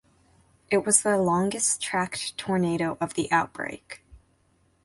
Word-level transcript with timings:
It 0.71 0.83
was 0.83 1.03
the 1.03 1.15
longest 1.17 1.79
tracked 1.79 2.35
tornado 2.35 2.97
of 2.99 3.13
the 3.13 3.31
outbreak. 3.31 4.01